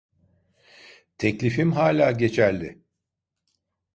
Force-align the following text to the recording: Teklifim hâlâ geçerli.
Teklifim 1.17 1.71
hâlâ 1.75 2.11
geçerli. 2.11 2.81